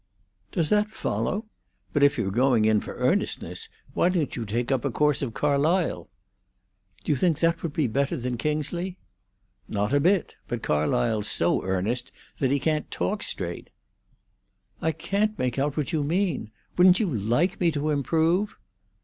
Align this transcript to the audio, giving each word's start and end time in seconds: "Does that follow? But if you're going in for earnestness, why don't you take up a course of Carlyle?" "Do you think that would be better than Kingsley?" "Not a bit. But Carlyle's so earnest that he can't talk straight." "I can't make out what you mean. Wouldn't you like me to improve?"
"Does 0.51 0.69
that 0.69 0.89
follow? 0.89 1.45
But 1.93 2.01
if 2.01 2.17
you're 2.17 2.31
going 2.31 2.65
in 2.65 2.81
for 2.81 2.95
earnestness, 2.95 3.69
why 3.93 4.09
don't 4.09 4.35
you 4.35 4.47
take 4.47 4.71
up 4.71 4.83
a 4.83 4.89
course 4.89 5.21
of 5.21 5.35
Carlyle?" 5.35 6.09
"Do 7.03 7.11
you 7.11 7.15
think 7.15 7.37
that 7.41 7.61
would 7.61 7.73
be 7.73 7.85
better 7.85 8.17
than 8.17 8.35
Kingsley?" 8.35 8.97
"Not 9.67 9.93
a 9.93 9.99
bit. 9.99 10.33
But 10.47 10.63
Carlyle's 10.63 11.27
so 11.27 11.61
earnest 11.63 12.11
that 12.39 12.49
he 12.49 12.57
can't 12.59 12.89
talk 12.89 13.21
straight." 13.21 13.69
"I 14.81 14.91
can't 14.91 15.37
make 15.37 15.59
out 15.59 15.77
what 15.77 15.93
you 15.93 16.03
mean. 16.03 16.49
Wouldn't 16.79 16.99
you 16.99 17.05
like 17.13 17.59
me 17.61 17.69
to 17.73 17.91
improve?" 17.91 18.57